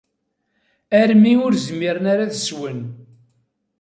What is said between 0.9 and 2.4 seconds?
Armi ur zmiren ara ad